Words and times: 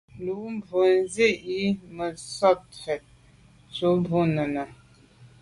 Lo’ 0.25 0.35
mbwe 0.55 0.85
nse’ 1.01 1.27
yi 1.47 1.61
me 1.95 2.05
sote 2.35 2.65
mfèt 2.71 3.03
tô 3.73 3.89
bo 4.07 4.19
nène. 4.35 4.63